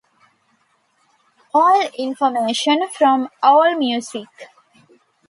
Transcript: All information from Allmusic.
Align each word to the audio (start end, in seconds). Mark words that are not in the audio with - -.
All 1.53 1.87
information 1.95 2.89
from 2.89 3.29
Allmusic. 3.43 4.25